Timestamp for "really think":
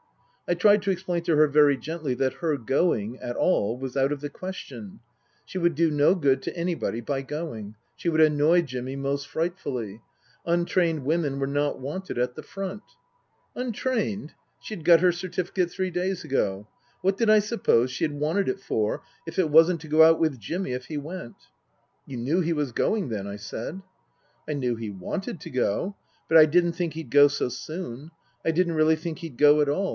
28.73-29.19